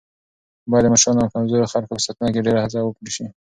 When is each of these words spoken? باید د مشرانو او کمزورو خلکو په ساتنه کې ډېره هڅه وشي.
باید 0.69 0.83
د 0.85 0.91
مشرانو 0.93 1.21
او 1.23 1.31
کمزورو 1.33 1.71
خلکو 1.73 1.93
په 1.97 2.03
ساتنه 2.05 2.29
کې 2.33 2.45
ډېره 2.45 2.59
هڅه 2.65 2.79
وشي. 2.85 3.25